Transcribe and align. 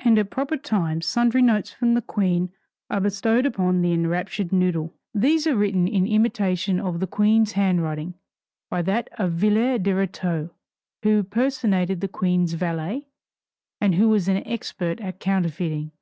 And 0.00 0.18
at 0.18 0.30
proper 0.30 0.56
times 0.56 1.06
sundry 1.06 1.42
notes 1.42 1.70
from 1.72 1.94
the 1.94 2.02
Queen 2.02 2.50
are 2.90 2.98
bestowed 3.00 3.46
upon 3.46 3.82
the 3.82 3.92
enraptured 3.92 4.50
noodle. 4.52 4.92
These 5.14 5.46
are 5.46 5.54
written 5.54 5.86
in 5.86 6.08
imitation 6.08 6.80
of 6.80 6.98
the 6.98 7.06
Queen's 7.06 7.52
handwriting, 7.52 8.14
by 8.68 8.82
that 8.82 9.08
Villette 9.16 9.84
de 9.84 9.92
Rétaux 9.92 10.50
who 11.04 11.22
personated 11.22 12.00
the 12.00 12.08
Queen's 12.08 12.54
valet, 12.54 13.06
and 13.80 13.94
who 13.94 14.08
was 14.08 14.26
an 14.26 14.38
expert 14.44 15.00
at 15.00 15.20
counterfeiting. 15.20 15.92